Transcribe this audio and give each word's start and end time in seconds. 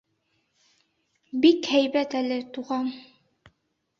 —Бик 1.43 1.69
һәйбәт 1.73 2.17
әле, 2.21 2.39
туған. 2.57 2.91